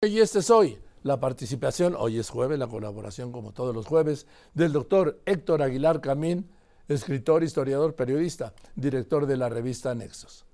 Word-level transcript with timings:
Y 0.00 0.20
este 0.20 0.38
es 0.38 0.48
hoy 0.48 0.78
la 1.02 1.18
participación, 1.18 1.96
hoy 1.98 2.20
es 2.20 2.30
jueves, 2.30 2.56
la 2.56 2.68
colaboración 2.68 3.32
como 3.32 3.50
todos 3.52 3.74
los 3.74 3.84
jueves, 3.84 4.28
del 4.54 4.72
doctor 4.72 5.20
Héctor 5.26 5.60
Aguilar 5.60 6.00
Camín, 6.00 6.48
escritor, 6.86 7.42
historiador, 7.42 7.96
periodista, 7.96 8.54
director 8.76 9.26
de 9.26 9.36
la 9.36 9.48
revista 9.48 9.96
Nexos. 9.96 10.46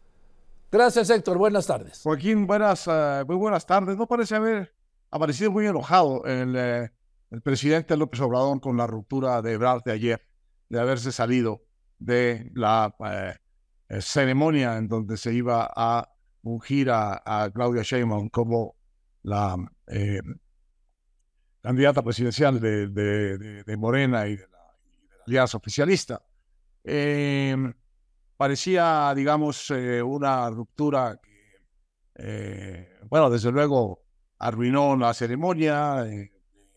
Gracias 0.72 1.11
Héctor, 1.11 1.37
buenas 1.37 1.67
tardes. 1.67 2.01
Joaquín, 2.03 2.46
buenas, 2.46 2.87
uh, 2.87 3.27
muy 3.27 3.37
buenas 3.37 3.67
tardes. 3.67 3.99
No 3.99 4.07
parece 4.07 4.35
haber 4.35 4.75
aparecido 5.11 5.51
muy 5.51 5.67
enojado 5.67 6.24
el, 6.24 6.56
uh, 6.56 6.88
el, 7.31 7.42
presidente 7.42 7.99
López 7.99 8.22
Obrador 8.22 8.63
con 8.63 8.79
la 8.79 8.87
ruptura 8.87 9.42
de 9.42 9.53
Ebrard 9.53 9.83
de 9.85 9.92
ayer, 9.92 10.26
de 10.71 10.81
haberse 10.81 11.13
salido 11.13 11.61
de 11.99 12.51
la 12.54 12.95
uh, 12.99 14.01
ceremonia 14.01 14.79
en 14.79 14.88
donde 14.88 15.19
se 15.19 15.35
iba 15.35 15.71
a 15.76 16.09
ungir 16.41 16.91
a, 16.91 17.20
a 17.27 17.51
Claudia 17.51 17.83
Sheinbaum 17.83 18.30
como 18.30 18.77
la 19.25 19.56
eh, 19.87 20.20
candidata 21.61 22.03
presidencial 22.03 22.61
de, 22.61 22.89
de, 22.89 23.39
de, 23.39 23.65
de 23.65 23.77
Morena 23.77 24.27
y 24.27 24.37
de, 24.37 24.47
la, 24.48 24.77
y 24.85 25.09
la, 25.09 25.15
alianza 25.27 25.57
oficialista. 25.57 26.23
Eh, 26.85 27.57
parecía, 28.37 29.12
digamos, 29.17 29.71
eh, 29.71 30.03
una 30.03 30.51
ruptura 30.51 31.19
que, 31.23 31.57
eh, 32.17 32.98
bueno, 33.09 33.31
desde 33.31 33.51
luego 33.51 34.05
arruinó 34.39 34.95
la 34.97 35.15
ceremonia, 35.15 36.05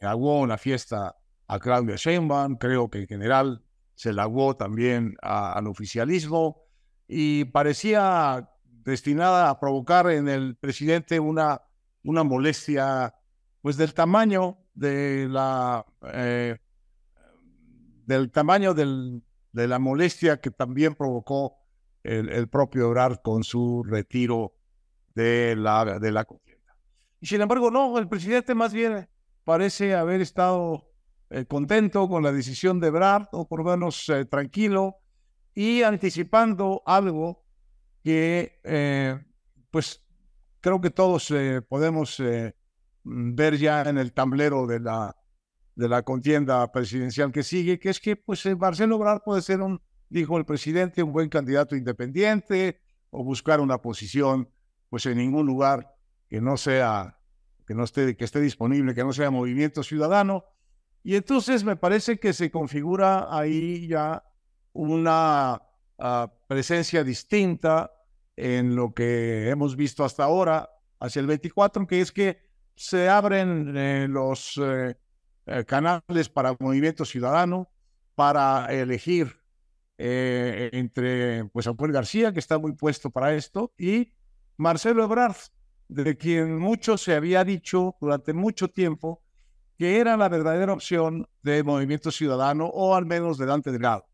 aguó 0.02 0.40
una 0.40 0.58
fiesta 0.58 1.18
a 1.48 1.60
Claudia 1.60 1.96
Sheinbaum, 1.98 2.56
creo 2.56 2.90
que 2.90 3.00
en 3.00 3.08
general 3.08 3.64
se 3.94 4.14
la 4.14 4.24
aguó 4.24 4.56
también 4.56 5.18
a, 5.22 5.54
al 5.54 5.68
oficialismo 5.68 6.62
y 7.08 7.46
parecía 7.46 8.50
destinada 8.64 9.50
a 9.50 9.60
provocar 9.60 10.10
en 10.12 10.30
el 10.30 10.56
presidente 10.56 11.20
una 11.20 11.67
una 12.08 12.24
molestia, 12.24 13.14
pues 13.62 13.76
del 13.76 13.94
tamaño 13.94 14.60
de 14.74 15.28
la, 15.30 15.86
eh, 16.14 16.58
del 18.06 18.32
tamaño 18.32 18.74
del, 18.74 19.22
de 19.52 19.68
la 19.68 19.78
molestia 19.78 20.40
que 20.40 20.50
también 20.50 20.96
provocó 20.96 21.58
el, 22.04 22.30
el, 22.30 22.48
propio 22.48 22.86
Ebrard 22.88 23.18
con 23.22 23.44
su 23.44 23.84
retiro 23.84 24.54
de 25.16 25.58
la, 25.58 26.00
de 26.00 26.12
la 26.12 26.24
contienda. 26.24 26.78
Y 27.20 27.28
sin 27.28 27.42
embargo, 27.42 27.72
no, 27.72 27.98
el 27.98 28.08
presidente 28.08 28.56
más 28.56 28.72
bien 28.72 29.10
parece 29.44 29.94
haber 29.94 30.22
estado 30.22 30.90
eh, 31.30 31.44
contento 31.46 32.08
con 32.08 32.24
la 32.24 32.32
decisión 32.32 32.80
de 32.80 32.88
Ebrard, 32.88 33.28
o 33.34 33.50
por 33.50 33.66
lo 33.66 33.72
menos 33.72 34.08
eh, 34.08 34.24
tranquilo, 34.24 34.96
y 35.54 35.82
anticipando 35.82 36.84
algo 36.86 37.44
que, 38.02 38.62
pues, 39.72 40.07
creo 40.62 40.82
que 40.82 40.90
todos 40.90 41.30
eh, 41.32 41.62
podemos 41.62 42.20
eh, 42.20 42.56
ver 43.04 43.58
ya 43.58 43.82
en 43.84 43.98
el 43.98 44.14
tablero 44.14 44.68
de 44.68 44.80
la, 44.80 45.16
de 45.76 45.88
la 45.88 46.04
contienda 46.04 46.72
presidencial 46.72 47.32
que 47.32 47.44
sigue, 47.44 47.80
que 47.80 47.90
es 47.90 48.00
que 48.00 48.16
pues 48.16 48.46
eh, 48.46 48.56
Marcelo 48.56 48.98
Obrador 48.98 49.24
puede 49.24 49.42
ser 49.42 49.60
dijo 50.10 50.38
el 50.38 50.46
presidente, 50.46 51.04
un 51.04 51.12
buen 51.12 51.30
candidato 51.30 51.76
independiente 51.76 52.82
o 53.10 53.24
buscar 53.24 53.60
una 53.60 53.82
posición 53.82 54.50
pues 54.90 55.06
en 55.06 55.18
ningún 55.18 55.46
lugar 55.46 55.96
que 56.30 56.42
no 56.42 56.58
sea, 56.58 57.20
que 57.66 57.74
no 57.74 57.84
esté, 57.84 58.16
que 58.16 58.26
esté 58.26 58.40
disponible, 58.40 58.96
que 58.96 59.04
no 59.04 59.14
sea 59.14 59.32
movimiento 59.32 59.84
ciudadano. 59.84 60.46
Y 61.04 61.16
entonces 61.16 61.64
me 61.64 61.76
parece 61.76 62.20
que 62.20 62.34
se 62.34 62.52
configura 62.52 63.28
ahí 63.30 63.88
ya 63.88 64.24
una 64.74 65.62
uh, 65.98 66.28
presencia 66.48 67.04
distinta 67.04 67.92
en 68.38 68.76
lo 68.76 68.94
que 68.94 69.50
hemos 69.50 69.76
visto 69.76 70.06
hasta 70.06 70.24
ahora 70.24 70.70
hacia 71.00 71.20
el 71.20 71.28
24, 71.28 71.86
que 71.88 72.02
es 72.02 72.12
que 72.12 72.40
se 72.76 73.10
abren 73.10 73.76
eh, 73.76 74.08
los 74.08 74.60
eh, 74.64 74.96
eh, 75.48 75.66
canales 75.66 76.30
para 76.30 76.56
Movimiento 76.60 77.04
Ciudadano 77.04 77.70
para 78.16 78.68
elegir 78.72 79.36
entre 80.00 81.46
pues 81.46 81.66
Samuel 81.66 81.92
García, 81.92 82.32
que 82.32 82.38
está 82.38 82.60
muy 82.60 82.74
puesto 82.74 83.10
para 83.10 83.34
esto, 83.34 83.74
y 83.80 84.14
Marcelo 84.56 85.04
Ebrard, 85.04 85.38
de 85.88 86.16
quien 86.18 86.60
mucho 86.60 87.00
se 87.00 87.16
había 87.16 87.44
dicho 87.44 87.96
durante 88.00 88.32
mucho 88.34 88.68
tiempo 88.68 89.24
que 89.76 90.00
era 90.00 90.16
la 90.16 90.30
verdadera 90.30 90.74
opción 90.74 91.28
de 91.42 91.64
Movimiento 91.64 92.12
Ciudadano, 92.12 92.68
o 92.68 92.94
al 92.94 93.08
menos 93.08 93.40
de 93.40 93.48
Dante 93.48 93.72
Delgado. 93.72 94.06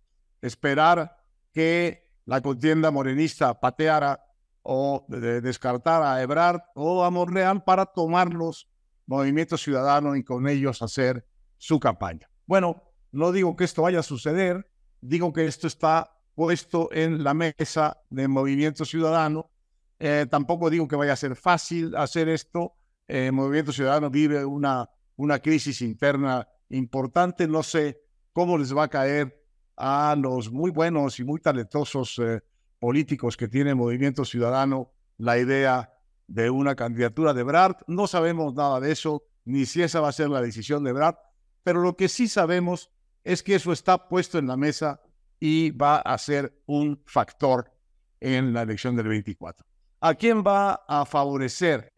Esperar 0.41 1.17
que 1.53 2.12
la 2.25 2.41
contienda 2.41 2.91
morenista 2.91 3.59
pateara 3.59 4.23
o 4.61 5.05
de 5.09 5.41
descartar 5.41 6.03
a 6.03 6.21
Ebrard 6.21 6.61
o 6.75 7.03
a 7.03 7.11
Monreal 7.11 7.63
para 7.63 7.85
tomarlos 7.85 8.69
Movimiento 9.05 9.57
Ciudadano 9.57 10.15
y 10.15 10.23
con 10.23 10.47
ellos 10.47 10.81
hacer 10.81 11.27
su 11.57 11.79
campaña. 11.79 12.29
Bueno, 12.45 12.83
no 13.11 13.31
digo 13.31 13.55
que 13.55 13.65
esto 13.65 13.81
vaya 13.81 13.99
a 13.99 14.03
suceder, 14.03 14.69
digo 15.01 15.33
que 15.33 15.45
esto 15.45 15.67
está 15.67 16.17
puesto 16.35 16.89
en 16.91 17.23
la 17.23 17.33
mesa 17.33 18.01
de 18.09 18.27
Movimiento 18.27 18.85
Ciudadano. 18.85 19.51
Eh, 19.99 20.25
tampoco 20.29 20.69
digo 20.69 20.87
que 20.87 20.95
vaya 20.95 21.13
a 21.13 21.17
ser 21.17 21.35
fácil 21.35 21.95
hacer 21.95 22.29
esto. 22.29 22.73
Eh, 23.07 23.31
Movimiento 23.31 23.71
Ciudadano 23.71 24.09
vive 24.09 24.45
una, 24.45 24.89
una 25.17 25.39
crisis 25.39 25.81
interna 25.81 26.47
importante. 26.69 27.47
No 27.47 27.63
sé 27.63 28.01
cómo 28.31 28.57
les 28.57 28.75
va 28.75 28.83
a 28.83 28.89
caer 28.89 29.42
a 29.75 30.15
los 30.17 30.51
muy 30.51 30.71
buenos 30.71 31.19
y 31.19 31.23
muy 31.23 31.39
talentosos 31.39 32.19
eh, 32.19 32.41
políticos 32.79 33.37
que 33.37 33.47
tiene 33.47 33.75
Movimiento 33.75 34.25
Ciudadano 34.25 34.91
la 35.17 35.37
idea 35.37 35.93
de 36.27 36.49
una 36.49 36.75
candidatura 36.75 37.33
de 37.33 37.43
Brad. 37.43 37.75
No 37.87 38.07
sabemos 38.07 38.53
nada 38.53 38.79
de 38.79 38.91
eso, 38.91 39.23
ni 39.45 39.65
si 39.65 39.81
esa 39.81 40.01
va 40.01 40.09
a 40.09 40.13
ser 40.13 40.29
la 40.29 40.41
decisión 40.41 40.83
de 40.83 40.93
Brad, 40.93 41.15
pero 41.63 41.81
lo 41.81 41.95
que 41.95 42.09
sí 42.09 42.27
sabemos 42.27 42.91
es 43.23 43.43
que 43.43 43.55
eso 43.55 43.71
está 43.71 44.07
puesto 44.07 44.37
en 44.37 44.47
la 44.47 44.57
mesa 44.57 45.01
y 45.39 45.71
va 45.71 45.97
a 45.97 46.17
ser 46.17 46.61
un 46.65 47.01
factor 47.05 47.71
en 48.19 48.53
la 48.53 48.61
elección 48.61 48.95
del 48.95 49.07
24. 49.07 49.65
¿A 50.01 50.15
quién 50.15 50.43
va 50.43 50.83
a 50.87 51.05
favorecer 51.05 51.93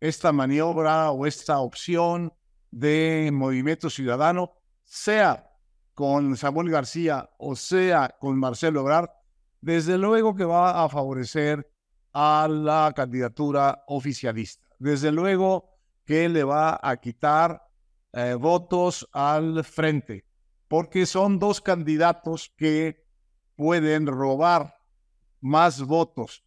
esta 0.00 0.32
maniobra 0.32 1.10
o 1.10 1.26
esta 1.26 1.58
opción 1.58 2.32
de 2.70 3.30
Movimiento 3.32 3.90
Ciudadano, 3.90 4.54
sea 4.84 5.47
con 5.98 6.36
Samuel 6.36 6.70
García 6.70 7.28
o 7.38 7.56
sea 7.56 8.14
con 8.20 8.38
Marcelo 8.38 8.82
Ebrard, 8.82 9.10
desde 9.60 9.98
luego 9.98 10.36
que 10.36 10.44
va 10.44 10.84
a 10.84 10.88
favorecer 10.88 11.68
a 12.12 12.46
la 12.48 12.92
candidatura 12.94 13.82
oficialista. 13.88 14.64
Desde 14.78 15.10
luego 15.10 15.76
que 16.04 16.28
le 16.28 16.44
va 16.44 16.78
a 16.80 16.96
quitar 16.98 17.64
eh, 18.12 18.34
votos 18.34 19.08
al 19.12 19.64
frente, 19.64 20.24
porque 20.68 21.04
son 21.04 21.40
dos 21.40 21.60
candidatos 21.60 22.52
que 22.56 23.04
pueden 23.56 24.06
robar 24.06 24.76
más 25.40 25.82
votos 25.82 26.44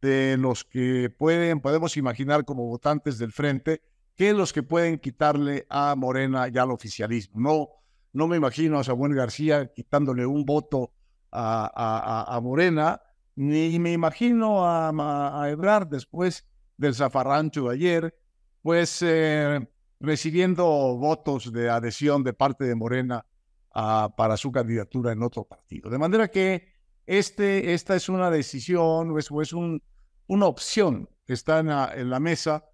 de 0.00 0.38
los 0.38 0.64
que 0.64 1.10
pueden, 1.10 1.60
podemos 1.60 1.98
imaginar 1.98 2.46
como 2.46 2.68
votantes 2.68 3.18
del 3.18 3.32
frente, 3.32 3.82
que 4.16 4.32
los 4.32 4.54
que 4.54 4.62
pueden 4.62 4.98
quitarle 4.98 5.66
a 5.68 5.94
Morena 5.94 6.48
y 6.48 6.56
al 6.56 6.70
oficialismo. 6.70 7.38
No, 7.38 7.83
no 8.14 8.28
me 8.28 8.36
imagino 8.36 8.78
a 8.78 8.84
Samuel 8.84 9.14
García 9.14 9.72
quitándole 9.74 10.24
un 10.24 10.44
voto 10.44 10.92
a, 11.30 11.70
a, 11.74 12.36
a 12.36 12.40
Morena, 12.40 13.02
ni 13.34 13.78
me 13.80 13.92
imagino 13.92 14.64
a, 14.64 15.42
a, 15.42 15.50
Ebrard 15.50 15.88
después 15.88 16.46
del 16.76 16.94
zafarrancho 16.94 17.68
de 17.68 17.74
ayer, 17.74 18.14
pues 18.62 19.02
eh, 19.02 19.68
recibiendo 19.98 20.64
votos 20.64 21.52
de 21.52 21.68
adhesión 21.68 22.22
de 22.22 22.32
parte 22.32 22.64
de 22.64 22.76
Morena 22.76 23.26
para 23.72 24.36
su 24.36 24.52
candidatura 24.52 25.10
en 25.10 25.20
otro 25.24 25.42
partido. 25.42 25.90
De 25.90 25.98
manera 25.98 26.28
que 26.28 26.68
este, 27.06 27.74
esta 27.74 27.96
es 27.96 28.08
una 28.08 28.30
decisión 28.30 29.10
o 29.10 29.18
es, 29.18 29.28
o 29.32 29.42
es 29.42 29.52
un, 29.52 29.82
una 30.28 30.46
opción 30.46 31.08
que 31.26 31.32
está 31.32 31.58
en 31.58 31.66
la, 31.66 31.92
en 31.92 32.08
la 32.08 32.20
mesa 32.20 32.64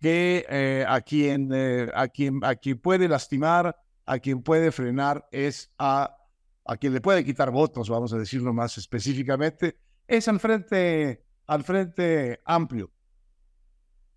que 0.00 0.44
eh, 0.48 0.84
a, 0.88 1.00
quien, 1.00 1.50
eh, 1.54 1.88
a, 1.94 2.08
quien, 2.08 2.40
a 2.42 2.56
quien 2.56 2.78
puede 2.80 3.06
lastimar 3.06 3.76
a 4.06 4.18
quien 4.18 4.42
puede 4.42 4.72
frenar 4.72 5.28
es 5.30 5.72
a, 5.78 6.16
a 6.64 6.76
quien 6.76 6.92
le 6.92 7.00
puede 7.00 7.24
quitar 7.24 7.50
votos, 7.50 7.88
vamos 7.88 8.12
a 8.12 8.18
decirlo 8.18 8.52
más 8.52 8.78
específicamente, 8.78 9.78
es 10.06 10.28
al 10.28 10.40
frente, 10.40 11.24
al 11.46 11.64
frente 11.64 12.40
amplio. 12.44 12.90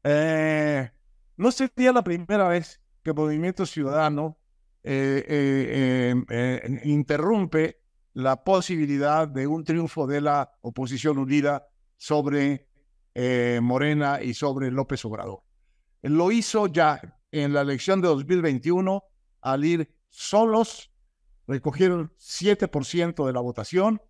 Eh, 0.04 0.92
no 1.38 1.52
sería 1.52 1.92
la 1.92 2.04
primera 2.04 2.48
vez 2.48 2.82
que 3.04 3.14
Movimiento 3.14 3.66
Ciudadano 3.66 4.38
eh, 4.88 5.26
eh, 5.28 6.10
em, 6.12 6.26
eh, 6.30 6.81
interrumpe 6.84 7.81
la 8.14 8.44
posibilidad 8.44 9.28
de 9.28 9.48
un 9.48 9.64
triunfo 9.64 10.06
de 10.06 10.22
la 10.22 10.52
oposición 10.62 11.18
unida 11.18 11.68
sobre 11.98 12.68
Morena 13.62 14.22
y 14.22 14.34
sobre 14.34 14.70
López 14.72 15.04
Obrador. 15.06 15.42
Lo 16.02 16.31
hizo 16.31 16.68
ya 16.68 17.00
en 17.31 17.54
la 17.54 17.62
elección 17.62 18.02
de 18.02 18.10
2021 18.10 19.04
al 19.45 19.63
ir 19.63 19.95
solos, 20.09 20.92
recogieron 21.47 22.12
7% 22.18 23.27
de 23.27 23.31
la 23.31 23.39
votación. 23.42 24.01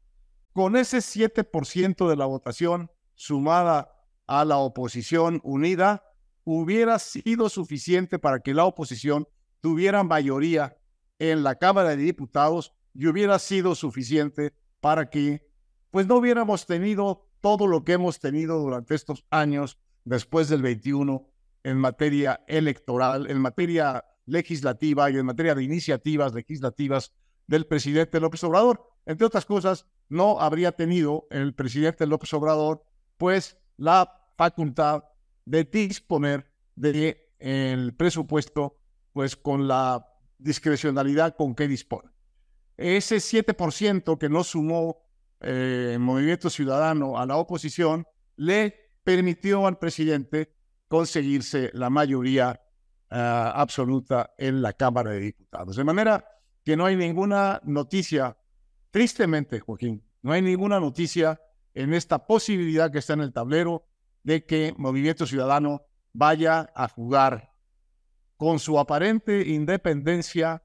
Con 0.54 0.78
ese 0.78 1.00
7% 1.00 2.08
de 2.08 2.16
la 2.16 2.26
votación 2.26 2.90
sumada 3.16 3.92
a 4.28 4.46
la 4.46 4.58
oposición 4.58 5.42
unida, 5.44 6.06
hubiera 6.46 7.00
sido 7.00 7.50
suficiente 7.50 8.18
para 8.18 8.40
que 8.40 8.54
la 8.54 8.64
oposición 8.64 9.28
tuviera 9.60 10.06
mayoría 10.06 10.78
en 11.20 11.44
la 11.44 11.56
Cámara 11.56 11.90
de 11.90 11.98
Diputados 11.98 12.74
y 12.94 13.08
hubiera 13.08 13.38
sido 13.38 13.76
suficiente 13.76 14.54
para 14.80 15.10
que 15.10 15.46
pues 15.92 16.08
no 16.08 16.16
hubiéramos 16.16 16.66
tenido 16.66 17.28
todo 17.42 17.68
lo 17.68 17.84
que 17.84 17.94
hemos 17.94 18.20
tenido 18.20 18.58
durante 18.60 18.96
estos 18.96 19.26
años 19.32 19.78
después 20.06 20.48
del 20.48 20.62
21 20.62 21.28
en 21.64 21.78
materia 21.78 22.42
electoral, 22.48 23.30
en 23.30 23.40
materia 23.40 24.06
legislativa 24.26 25.10
y 25.10 25.18
en 25.18 25.26
materia 25.26 25.56
de 25.56 25.64
iniciativas 25.64 26.34
legislativas 26.34 27.14
del 27.48 27.66
presidente 27.68 28.20
López 28.20 28.44
Obrador. 28.44 28.84
Entre 29.06 29.26
otras 29.26 29.46
cosas, 29.46 29.86
no 30.10 30.40
habría 30.40 30.72
tenido 30.72 31.28
el 31.30 31.54
presidente 31.54 32.06
López 32.06 32.34
Obrador 32.34 32.84
pues 33.18 33.58
la 33.78 34.32
facultad 34.38 35.04
de 35.46 35.64
disponer 35.64 36.52
del 36.76 37.18
el 37.40 37.94
presupuesto 37.96 38.78
pues 39.14 39.36
con 39.36 39.68
la 39.68 40.06
discrecionalidad 40.38 41.36
con 41.36 41.56
que 41.56 41.68
dispone. 41.68 42.10
Ese 42.78 43.18
7% 43.18 44.18
que 44.18 44.30
no 44.30 44.44
sumó 44.44 45.06
el 45.40 45.94
eh, 45.94 45.98
Movimiento 46.00 46.50
Ciudadano 46.50 47.18
a 47.18 47.26
la 47.26 47.38
oposición 47.38 48.06
le 48.36 48.92
permitió 49.04 49.68
al 49.68 49.78
presidente 49.78 50.54
conseguirse 50.88 51.72
la 51.74 51.90
mayoría 51.90 52.62
ah, 53.10 53.54
absoluta 53.56 54.34
en 54.38 54.62
la 54.62 54.74
Cámara 54.74 55.12
de 55.12 55.20
Diputados. 55.20 55.76
De 55.76 55.84
manera 55.84 56.26
que 56.64 56.76
no 56.76 56.86
hay 56.86 56.96
ninguna 56.96 57.62
noticia, 57.64 58.38
tristemente, 58.92 59.60
Joaquín, 59.60 60.04
no 60.22 60.32
hay 60.32 60.42
ninguna 60.42 60.80
noticia 60.80 61.40
en 61.74 61.94
esta 61.94 62.26
posibilidad 62.26 62.92
que 62.92 63.00
está 63.00 63.14
en 63.14 63.22
el 63.22 63.34
tablero 63.34 63.86
de 64.24 64.46
que 64.46 64.74
Movimiento 64.78 65.28
Ciudadano 65.28 65.86
vaya 66.14 66.72
a 66.74 66.88
jugar 66.88 67.54
con 68.38 68.60
su 68.60 68.80
aparente 68.80 69.48
independencia 69.48 70.64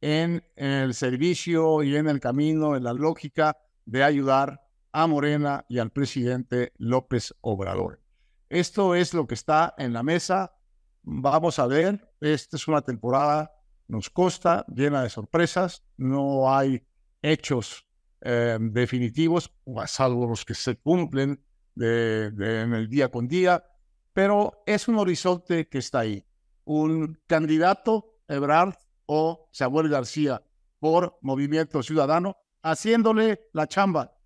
en 0.00 0.44
el 0.56 0.94
servicio 0.94 1.82
y 1.82 1.96
en 1.96 2.08
el 2.08 2.20
camino, 2.20 2.76
en 2.76 2.84
la 2.84 2.92
lógica 2.92 3.58
de 3.84 4.04
ayudar 4.04 4.66
a 4.92 5.06
Morena 5.06 5.64
y 5.68 5.78
al 5.78 5.90
presidente 5.90 6.72
López 6.78 7.34
Obrador. 7.40 8.00
Esto 8.48 8.94
es 8.94 9.14
lo 9.14 9.26
que 9.26 9.34
está 9.34 9.74
en 9.78 9.92
la 9.92 10.02
mesa. 10.02 10.52
Vamos 11.12 11.58
a 11.58 11.66
ver, 11.66 12.08
esta 12.20 12.56
es 12.56 12.68
una 12.68 12.82
temporada, 12.82 13.52
nos 13.88 14.08
costa, 14.10 14.64
llena 14.72 15.02
de 15.02 15.10
sorpresas, 15.10 15.82
no 15.96 16.54
hay 16.54 16.86
hechos 17.20 17.84
eh, 18.20 18.56
definitivos, 18.60 19.52
salvo 19.88 20.28
los 20.28 20.44
que 20.44 20.54
se 20.54 20.76
cumplen 20.76 21.44
en 21.74 22.74
el 22.74 22.88
día 22.88 23.10
con 23.10 23.26
día, 23.26 23.64
pero 24.12 24.62
es 24.66 24.86
un 24.86 24.98
horizonte 24.98 25.68
que 25.68 25.78
está 25.78 25.98
ahí. 25.98 26.24
Un 26.62 27.18
candidato, 27.26 28.20
Ebrard 28.28 28.76
o 29.06 29.48
Samuel 29.50 29.88
García, 29.88 30.44
por 30.78 31.18
Movimiento 31.22 31.82
Ciudadano, 31.82 32.36
haciéndole 32.62 33.48
la 33.52 33.66
chamba 33.66 34.16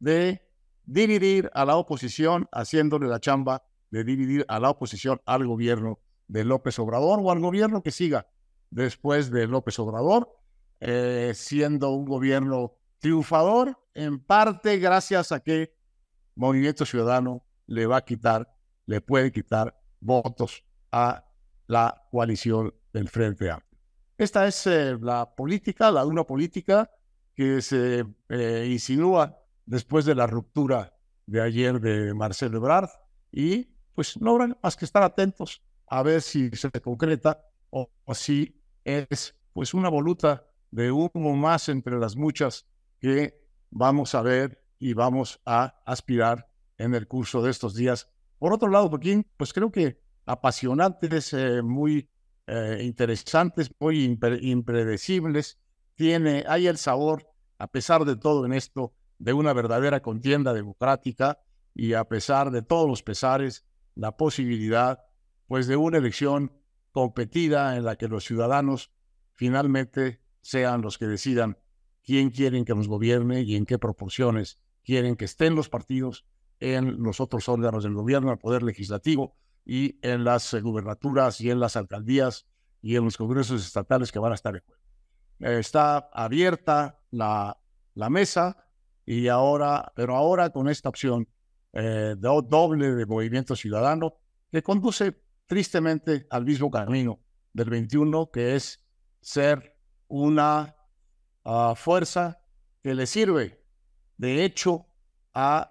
de 0.00 0.42
dividir 0.86 1.52
a 1.54 1.64
la 1.64 1.76
oposición, 1.76 2.48
haciéndole 2.50 3.06
la 3.06 3.20
chamba 3.20 3.62
de 3.92 4.02
dividir 4.02 4.44
a 4.48 4.58
la 4.58 4.70
oposición 4.70 5.22
al 5.24 5.46
gobierno 5.46 6.00
de 6.28 6.44
López 6.44 6.78
Obrador 6.78 7.20
o 7.22 7.30
al 7.30 7.40
gobierno 7.40 7.82
que 7.82 7.90
siga 7.90 8.26
después 8.70 9.30
de 9.30 9.46
López 9.46 9.78
Obrador, 9.78 10.34
eh, 10.80 11.32
siendo 11.34 11.90
un 11.90 12.04
gobierno 12.04 12.74
triunfador, 12.98 13.78
en 13.94 14.18
parte 14.18 14.78
gracias 14.78 15.30
a 15.30 15.40
que 15.40 15.74
Movimiento 16.34 16.86
Ciudadano 16.86 17.44
le 17.66 17.86
va 17.86 17.98
a 17.98 18.04
quitar, 18.04 18.54
le 18.86 19.00
puede 19.00 19.30
quitar 19.30 19.78
votos 20.00 20.64
a 20.90 21.24
la 21.66 22.06
coalición 22.10 22.74
del 22.92 23.08
Frente 23.08 23.50
Amplio. 23.50 23.78
Esta 24.16 24.46
es 24.46 24.66
eh, 24.66 24.96
la 25.00 25.34
política, 25.34 25.90
la 25.90 26.06
una 26.06 26.24
política 26.24 26.90
que 27.34 27.60
se 27.60 28.04
eh, 28.28 28.68
insinúa 28.70 29.38
después 29.66 30.04
de 30.04 30.14
la 30.14 30.26
ruptura 30.26 30.94
de 31.26 31.40
ayer 31.40 31.80
de 31.80 32.14
Marcelo 32.14 32.58
Ebrard 32.58 32.90
y 33.30 33.74
pues 33.94 34.20
no 34.20 34.32
habrá 34.32 34.56
más 34.62 34.76
que 34.76 34.84
estar 34.84 35.02
atentos 35.02 35.62
a 35.92 36.02
ver 36.02 36.22
si 36.22 36.48
se 36.52 36.70
concreta 36.80 37.44
o, 37.68 37.90
si 38.14 38.58
es 38.82 39.36
pues 39.52 39.74
una 39.74 39.90
voluta 39.90 40.46
de 40.70 40.90
humo 40.90 41.36
más 41.36 41.68
entre 41.68 41.98
las 41.98 42.16
muchas 42.16 42.66
que 42.98 43.38
vamos 43.68 44.14
a 44.14 44.22
ver 44.22 44.64
y 44.78 44.94
vamos 44.94 45.38
a 45.44 45.82
aspirar 45.84 46.48
en 46.78 46.94
el 46.94 47.06
curso 47.06 47.42
de 47.42 47.50
estos 47.50 47.74
días. 47.74 48.08
Por 48.38 48.54
otro 48.54 48.70
lado, 48.70 48.88
Joaquín, 48.88 49.26
pues 49.36 49.52
creo 49.52 49.70
que 49.70 50.00
apasionantes, 50.24 51.34
eh, 51.34 51.60
muy 51.60 52.08
eh, 52.46 52.78
interesantes, 52.80 53.70
muy 53.78 54.18
impredecibles. 54.40 55.58
Tiene, 55.94 56.42
hay 56.48 56.68
el 56.68 56.78
sabor, 56.78 57.28
a 57.58 57.66
pesar 57.66 58.06
de 58.06 58.16
todo 58.16 58.46
en 58.46 58.54
esto, 58.54 58.94
de 59.18 59.34
una 59.34 59.52
verdadera 59.52 60.00
contienda 60.00 60.54
democrática 60.54 61.38
y 61.74 61.92
a 61.92 62.04
pesar 62.04 62.50
de 62.50 62.62
todos 62.62 62.88
los 62.88 63.02
pesares, 63.02 63.66
la 63.94 64.16
posibilidad 64.16 65.04
pues 65.52 65.66
de 65.66 65.76
una 65.76 65.98
elección 65.98 66.50
competida 66.92 67.76
en 67.76 67.84
la 67.84 67.96
que 67.96 68.08
los 68.08 68.24
ciudadanos 68.24 68.90
finalmente 69.34 70.22
sean 70.40 70.80
los 70.80 70.96
que 70.96 71.06
decidan 71.06 71.58
quién 72.02 72.30
quieren 72.30 72.64
que 72.64 72.74
nos 72.74 72.88
gobierne 72.88 73.42
y 73.42 73.56
en 73.56 73.66
qué 73.66 73.78
proporciones 73.78 74.58
quieren 74.82 75.14
que 75.14 75.26
estén 75.26 75.54
los 75.54 75.68
partidos 75.68 76.24
en 76.58 77.02
los 77.02 77.20
otros 77.20 77.50
órganos 77.50 77.84
del 77.84 77.92
gobierno, 77.92 78.32
el 78.32 78.38
poder 78.38 78.62
legislativo 78.62 79.36
y 79.66 79.98
en 80.00 80.24
las 80.24 80.54
gubernaturas 80.54 81.38
y 81.42 81.50
en 81.50 81.60
las 81.60 81.76
alcaldías 81.76 82.46
y 82.80 82.96
en 82.96 83.04
los 83.04 83.18
congresos 83.18 83.62
estatales 83.62 84.10
que 84.10 84.20
van 84.20 84.32
a 84.32 84.36
estar 84.36 84.56
en 84.56 84.62
juego. 84.64 85.58
está 85.58 86.08
abierta 86.14 86.98
la, 87.10 87.60
la 87.92 88.08
mesa 88.08 88.56
y 89.04 89.28
ahora, 89.28 89.92
pero 89.94 90.16
ahora 90.16 90.48
con 90.48 90.70
esta 90.70 90.88
opción 90.88 91.28
eh, 91.74 92.14
doble 92.16 92.94
de 92.94 93.04
movimiento 93.04 93.54
ciudadano 93.54 94.14
que 94.50 94.62
conduce 94.62 95.20
tristemente 95.52 96.26
al 96.30 96.46
mismo 96.46 96.70
camino 96.70 97.20
del 97.52 97.68
21, 97.68 98.30
que 98.30 98.56
es 98.56 98.82
ser 99.20 99.76
una 100.08 100.74
ah, 101.44 101.74
fuerza 101.76 102.40
que 102.82 102.94
le 102.94 103.04
sirve, 103.04 103.62
de 104.16 104.46
hecho, 104.46 104.86
a 105.34 105.70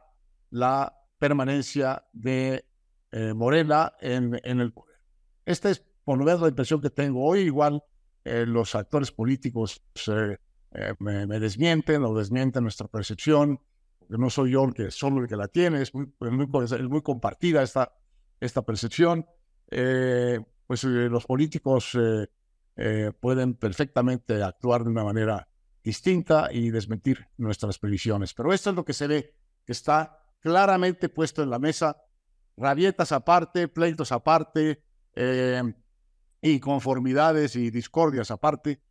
la 0.51 0.95
permanencia 1.17 2.05
de 2.13 2.63
eh, 3.11 3.33
Morena 3.33 3.93
en, 3.99 4.39
en, 4.43 4.59
el 4.59 4.71
poder. 4.71 4.99
Esta 5.47 5.71
es, 5.71 5.83
por 6.03 6.19
lo 6.19 6.25
menos, 6.25 6.41
la 6.41 6.49
impresión 6.49 6.79
que 6.79 6.91
tengo 6.91 7.25
hoy. 7.25 7.39
Igual 7.39 7.83
eh, 8.23 8.45
los 8.45 8.75
actores 8.75 9.11
políticos 9.11 9.81
me, 10.99 11.25
me, 11.25 11.39
desmienten 11.39 12.03
o 12.03 12.13
desmienten 12.13 12.61
nuestra 12.61 12.87
percepción 12.87 13.59
no 14.17 14.29
soy 14.29 14.51
yo 14.51 14.65
el 14.65 14.73
que 14.73 14.91
solo 14.91 15.21
el 15.21 15.27
que 15.27 15.35
la 15.35 15.47
tiene, 15.47 15.81
es 15.81 15.93
muy, 15.93 16.07
muy, 16.19 17.01
compartida 17.01 17.63
esta, 17.63 17.93
esta 18.39 18.61
percepción. 18.61 19.25
Eh, 19.71 20.37
pues 20.67 20.83
eh, 20.83 21.07
los 21.09 21.25
políticos 21.25 21.97
eh, 21.97 23.11
pueden 23.19 23.55
perfectamente 23.55 24.43
actuar 24.43 24.83
de 24.83 24.89
una 24.89 25.03
manera 25.03 25.47
distinta 25.83 26.49
y 26.51 26.69
desmentir 26.69 27.27
nuestras 27.37 27.79
previsiones. 27.79 28.33
Pero 28.33 28.53
esto 28.53 28.69
es 28.69 28.75
lo 28.75 28.85
que 28.85 28.93
se 28.93 29.07
ve, 29.07 29.35
que 29.65 29.71
está 29.71 30.19
claramente 30.39 31.09
puesto 31.09 31.41
en 31.41 31.49
la 31.49 31.59
mesa, 31.59 32.03
rabietas 32.57 33.11
aparte, 33.11 33.67
pleitos 33.67 34.11
aparte, 34.11 34.83
inconformidades 36.41 37.55
y 37.55 37.71
discordias 37.71 38.31
aparte. 38.31 38.81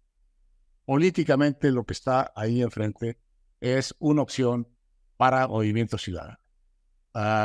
Políticamente 0.85 1.71
lo 1.71 1.85
que 1.85 1.93
está 1.93 2.33
ahí 2.35 2.63
enfrente 2.63 3.21
es 3.61 3.95
una 3.99 4.23
opción 4.23 4.69
para 5.17 5.47
Movimiento 5.47 5.99
Ciudadano. 5.99 6.39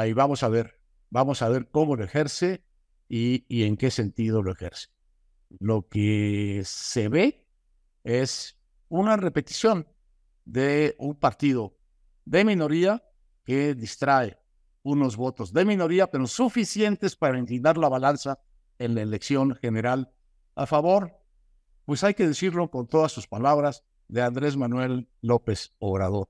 y 0.07 0.13
vamos 0.13 0.43
a 0.43 0.49
ver, 0.49 0.79
vamos 1.09 1.41
a 1.41 1.49
ver 1.49 1.69
cómo 1.69 1.95
lo 1.95 2.03
ejerce 2.03 2.64
y, 3.07 3.63
en 3.63 3.77
qué 3.77 3.91
sentido 3.91 4.41
lo 4.41 4.51
ejerce. 4.51 4.87
Lo 5.59 5.87
que 5.87 6.61
se 6.65 7.07
ve 7.07 7.47
es 8.03 8.57
una 8.89 9.15
repetición 9.17 9.87
de 10.43 10.95
un 10.99 11.15
partido 11.15 11.77
de 12.25 12.43
minoría 12.43 13.03
que 13.43 13.75
distrae 13.75 14.39
unos 14.83 15.17
votos 15.17 15.53
de 15.53 15.65
minoría, 15.65 16.07
pero 16.07 16.27
suficientes 16.27 17.15
para 17.15 17.39
inclinar 17.39 17.77
la 17.77 17.89
balanza 17.89 18.39
en 18.77 18.95
la 18.95 19.01
elección 19.01 19.55
general 19.55 20.11
a 20.55 20.65
favor, 20.65 21.13
pues 21.85 22.03
hay 22.03 22.13
que 22.13 22.27
decirlo 22.27 22.69
con 22.69 22.87
todas 22.87 23.11
sus 23.11 23.27
palabras, 23.27 23.83
de 24.07 24.21
Andrés 24.21 24.57
Manuel 24.57 25.09
López 25.21 25.73
Obrador. 25.79 26.29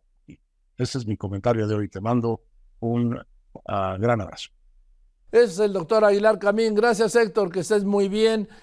Ese 0.78 0.98
es 0.98 1.08
mi 1.08 1.18
comentario 1.18 1.68
de 1.68 1.76
hoy. 1.76 1.90
Te 1.90 2.02
mando 2.02 2.44
un 2.80 3.20
ah, 3.68 3.98
gran 4.00 4.22
abrazo. 4.22 4.52
Es 5.32 5.60
el 5.60 5.74
doctor 5.74 6.06
Aguilar 6.06 6.40
Camín. 6.40 6.76
Gracias, 6.76 7.16
Héctor, 7.16 7.52
que 7.52 7.62
estés 7.62 7.84
muy 7.84 8.08
bien. 8.08 8.48